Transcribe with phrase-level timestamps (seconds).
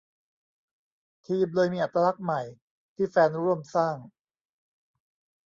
[1.25, 2.41] ทีมเลยมีอัตลักษณ์ใหม่
[2.95, 3.97] ที่แฟนร่วมสร้าง